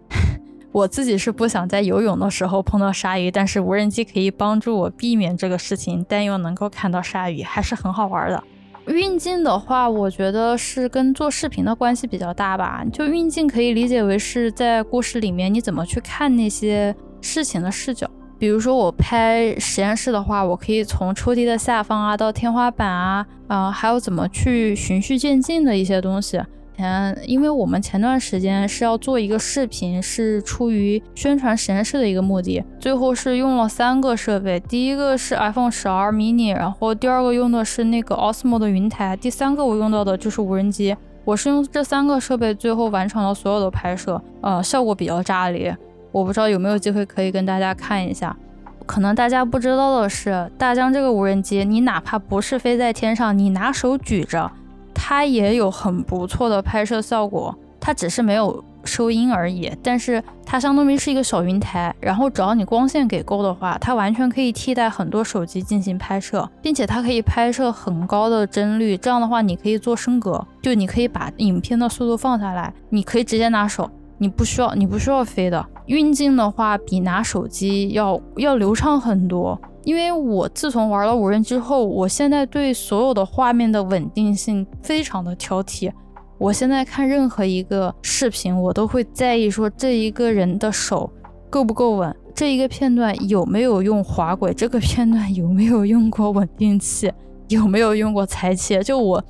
[0.73, 8.43] 我自己是不想在游泳的时候碰到鲨鱼，但是无人机可以帮助我避免这个事情，但又能够看到鲨鱼，还是很好玩的。
[8.87, 12.85] 运镜的话，我觉得是跟做视频的关系比较大吧。
[12.93, 18.11] 就运镜可以理解为是在故事里面你怎么去看那些事情的视角。
[18.39, 26.43] 比如说我拍实验室的话，我可以从抽屉的下方啊到天花板啊，啊，还有怎么去循序渐进的一些东西。
[26.83, 40.97] 前，因为我们前段时间是要做一个视频，是出于宣传实验室的一个目的，最后是用了三个设备，第一个是 iPhone 十二 mini，然后第二个用的是那个 Osmo 的云台，第三个我用到的就是无人机。
[41.25, 45.77] 我是用这三个设备，最后完成了所有的拍摄，呃，效果比较炸裂。
[46.11, 48.37] 我不知道有没有机会可以跟大家看一下。
[48.87, 54.51] 可能大家不知道的是，大疆这个无人机，你哪怕不是飞在天上，你拿手举着。
[55.05, 59.69] 它也有很不错的拍摄效果，它只是没有收音而已。
[59.83, 68.97] 但是它相当于是一个小云台，然后只要你光线给够的话，它完全可以替代很多手机进行拍摄，并且它可以拍摄很高的帧率。
[68.97, 75.67] 这样的话，你可以做升格，就你可以把影片的速度放下来，你可以直接拿手，你不需要你不需要飞的。
[75.87, 79.61] 运镜的话，比拿手机要要流畅很多。
[79.85, 85.91] 因为我自从玩了无人之后，我现在对所有的画面的稳定性非常的挑剔。
[86.39, 91.11] 我现在看任何一个视频，我都会在意说这一个人的手
[91.51, 97.13] 够不够稳，这一个片段有没有用滑轨，这个片段有没有用过稳定器，
[97.49, 98.83] 有没有用过裁切。
[98.83, 99.23] 就我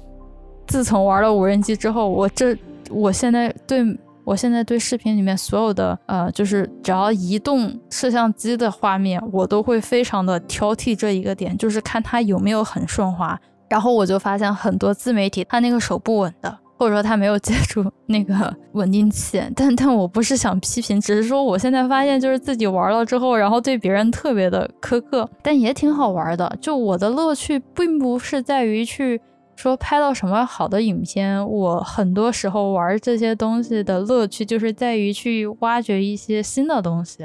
[0.66, 2.57] 自从玩了无人机之后，我这
[2.90, 3.84] 我现在对。
[4.25, 13.39] 我现在对视频里面所有的呃，就是只要移动摄像机的画面，我都会非常的挑剔这一个点，就是看它有没有很顺滑。
[13.68, 19.43] 然后我就发现很多自媒体，他那个手不稳的，或者说他没有接触 那个稳定器。
[19.57, 26.55] 但但我不是想批评，只是说我现在发现就是自己玩了之后，然后对别人特别的苛刻，但也挺好玩的。
[26.61, 29.20] 就我的乐趣并不是在于去。
[29.55, 37.24] 说拍到什么好的影片，我很多时候玩这些东西的乐趣就是在于去挖掘一些新的东西。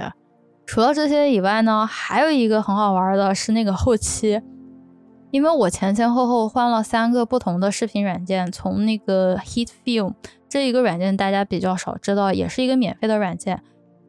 [0.65, 4.41] 除了这些以外呢，还有一个很好玩的是那个后期，
[5.31, 10.13] 因为我前前后后换了三个不同的视频软件，从那个 Heat Film
[10.49, 13.61] 这一个软件大家比较少知道，也是一个免费的软件，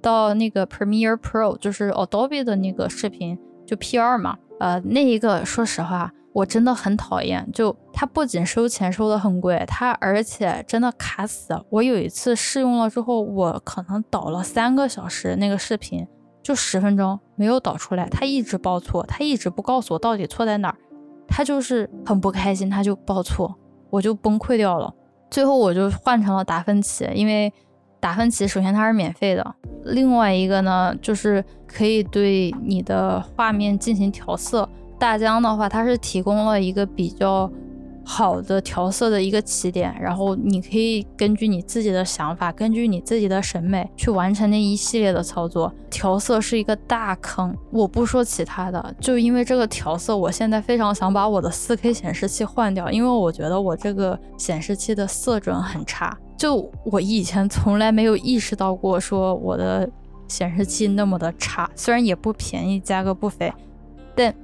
[0.02, 6.12] 到那个 Premiere Pro 就是 Adobe 的那个视频就 P2 嘛，呃，那一个说实话。
[6.39, 11.61] 我真的很讨厌，就它不仅收钱收的很贵，它而且真的卡死。
[11.68, 16.07] 我有一次试用了之后，我可能导了三个小时那个视频，
[16.41, 20.76] 就十分钟没有导出来，它一直报错，它一直不告诉我到底错在哪儿，
[21.26, 23.53] 它就是很不开心，它就报错，
[23.91, 24.95] 我就崩溃掉了。
[25.28, 27.53] 最后我就换成了达芬奇，因为
[27.99, 29.55] 达芬奇首先它是免费的，
[29.86, 34.68] 另外一个呢就是可以对你的画面进行调色。
[34.99, 37.51] 大疆的话，它是提供了一个比较
[38.05, 45.72] 好的调色的一个起点，然后你可以根据你自己的想法，根据你自己的审美去完成那一系列的操作。
[45.90, 56.16] 调色是一个大坑，我不说其他的，就因为这个调色，我现在非常想把我的 4K 显示器换掉，因为我觉得我这个显示器的色准很差。
[56.36, 59.88] 就我以前从来没有意识到过，说我的
[60.28, 63.53] 显示器那么的差，虽然也不便宜，价格不菲，
[64.16, 64.34] 但。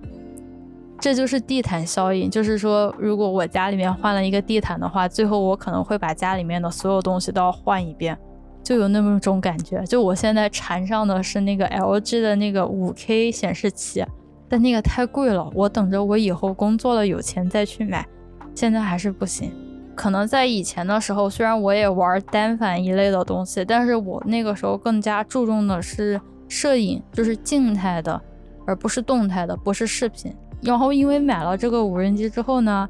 [1.01, 8.17] 这就是地毯效应，就是说，如果我家里面换了一个地毯的话，最后我可能会把家里面的所有东西都要换一遍。
[8.63, 9.85] 就有那么种感觉。
[9.85, 14.03] 就我现在缠上的是那个 LG 的那个五 K 显示器，
[14.49, 18.07] 但那个太贵了，我等着我以后工作了有钱再去买，
[18.55, 19.53] 现在还是不行。
[19.95, 26.19] 可能在以前的时候，虽然我也玩单反一类的东西，但是我那个时候更加注重的是
[26.49, 28.19] 摄影，就是静态的，
[28.67, 30.35] 而不是动态的，不是视频。
[30.65, 32.89] 然后因为买了这个无人机之后呢。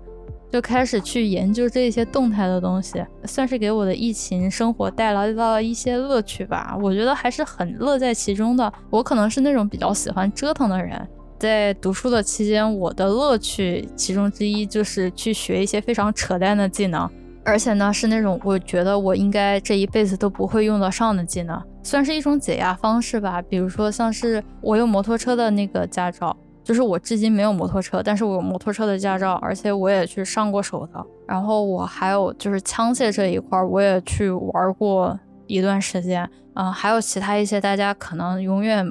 [0.52, 6.78] 就开始去研究这些动态的东西，算是给我的疫情生活带来了一些乐趣吧。
[6.80, 8.72] 我觉得还是很乐在其中的。
[8.88, 11.04] 我可能是那种比较喜欢折腾的人，
[11.40, 17.10] 在读书的期间，我的乐趣其中之一就是去学一些非常扯淡的技能，
[17.44, 23.42] 而且呢是那种我觉得我应该这一辈子都不会用得上的技能，算是一种解压方式吧。
[23.42, 26.36] 比如说像是我有摩托车的那个驾照。
[26.64, 31.06] 就是我至今没有摩托车，但是我有摩托车的驾照，而且我也去上过手的。
[31.28, 36.28] 然后我还有就是枪械这一块，我也去玩过一段时间。
[36.54, 38.86] 嗯，还有其他一些大家可能永远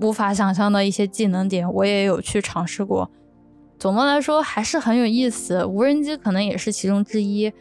[0.00, 3.08] 无法想象的一些技能点，我也有去尝试过。
[3.78, 7.52] 总的来说还是很有意思，无人机可能也是其中之一。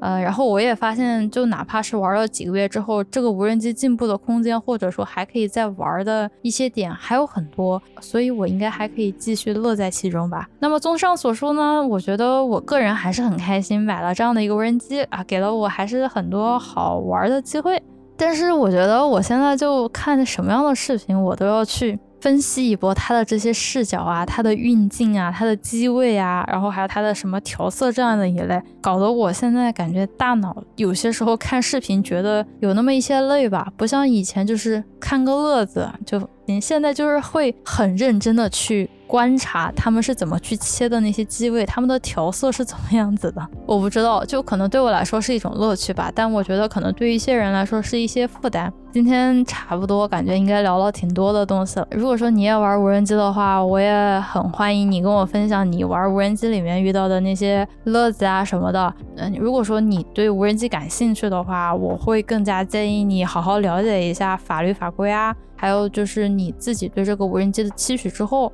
[0.00, 10.48] 呃，然后我也发现，就哪怕是玩了几个月之后，这个无人机进步的空间，或者说还可以再玩的一些点还有很多，所以我应该还可以继续乐在其中吧。
[10.58, 17.82] 那么综上所述呢，我觉得我个人还是很开心买了这样的一个无人机啊，给了我还是很多好玩的机会。
[18.18, 21.98] 但是我觉得我现在就看什么样的视频，我都要去。
[22.20, 36.28] 分析一波他的这些视角啊，他的运镜啊，他的机位啊，然后还有他的什么调色这样的一类，搞得我现在感觉大脑有些时候看视频觉得有那么一些累吧，不像以前就是看个乐子就。
[36.46, 43.44] 您现在就是会很认真的去观察他们是怎么去切的那些机位，他们的调色是怎么样子的。
[43.66, 48.72] 我不知道，就可能对我来说是一种乐趣吧，但我觉得可能对一些人来说是一些负担。
[48.92, 51.86] 今天差不多，感觉应该聊了挺多的东西了。
[51.90, 58.92] 如果说你也玩无人机的话，我也很欢迎你跟我分享你玩无人机里面遇到的那些乐子啊什么的。
[59.16, 65.34] 嗯，如果说你对无人机感兴趣的话，我会更加建议你好好了解一下法律法规啊。
[65.56, 68.52] 还有就是你自己对这个无人机的期许之后，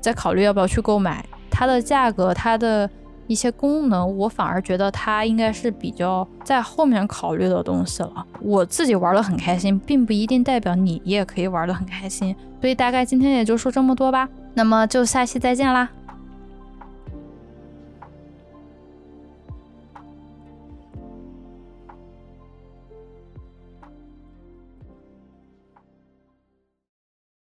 [0.00, 1.24] 再考虑要不要去购买。
[1.50, 2.88] 它的价格，它的
[3.26, 8.26] 一些功能，我反而觉得它应该是比较在后面考虑的东西了。
[8.40, 12.34] 我自己玩的很开心，并不一定代表你也可以玩的很开心。
[12.60, 14.28] 所以大概今天也就说这么多吧。
[14.54, 15.88] 那么就下期再见啦。